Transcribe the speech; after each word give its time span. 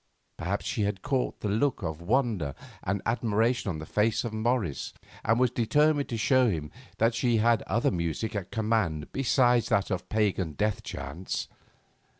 Perhaps 0.35 0.65
she 0.65 0.81
had 0.81 1.03
caught 1.03 1.41
the 1.41 1.47
look 1.47 1.83
of 1.83 2.01
wonder 2.01 2.55
and 2.81 3.03
admiration 3.05 3.69
on 3.69 3.77
the 3.77 3.85
face 3.85 4.23
of 4.23 4.33
Morris, 4.33 4.93
and 5.23 5.39
was 5.39 5.51
determined 5.51 6.09
to 6.09 6.17
show 6.17 6.49
him 6.49 6.71
that 6.97 7.13
she 7.13 7.37
had 7.37 7.61
other 7.67 7.91
music 7.91 8.35
at 8.35 8.49
command 8.49 9.09
besides 9.11 9.69
that 9.69 9.91
of 9.91 10.09
pagan 10.09 10.53
death 10.53 10.81
chants. 10.81 11.47